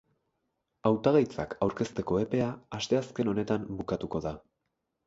Hautagaitzak 0.89 1.53
aurkezteko 1.67 2.19
epea 2.25 2.49
asteazken 2.79 3.35
honetan 3.35 3.71
bukatuko 3.81 4.27
da. 4.31 4.35